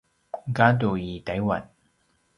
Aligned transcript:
gadu 0.55 0.91
i 1.09 1.11
Taiwan 1.25 1.63